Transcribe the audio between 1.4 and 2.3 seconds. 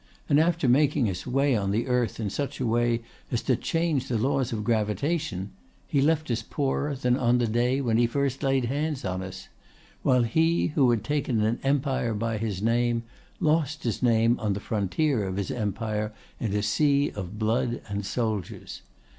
on the earth